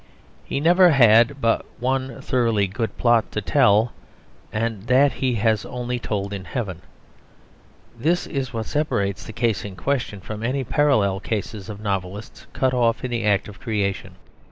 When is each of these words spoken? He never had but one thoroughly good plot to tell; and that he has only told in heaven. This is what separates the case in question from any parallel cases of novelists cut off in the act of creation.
He 0.43 0.59
never 0.59 0.89
had 0.89 1.39
but 1.41 1.63
one 1.79 2.21
thoroughly 2.23 2.65
good 2.65 2.97
plot 2.97 3.31
to 3.33 3.39
tell; 3.39 3.93
and 4.51 4.87
that 4.87 5.11
he 5.11 5.35
has 5.35 5.63
only 5.63 5.99
told 5.99 6.33
in 6.33 6.43
heaven. 6.45 6.81
This 7.95 8.25
is 8.25 8.51
what 8.51 8.65
separates 8.65 9.27
the 9.27 9.31
case 9.31 9.63
in 9.63 9.75
question 9.75 10.19
from 10.19 10.41
any 10.41 10.63
parallel 10.63 11.19
cases 11.19 11.69
of 11.69 11.79
novelists 11.79 12.47
cut 12.51 12.73
off 12.73 13.05
in 13.05 13.11
the 13.11 13.23
act 13.25 13.47
of 13.47 13.59
creation. 13.59 14.15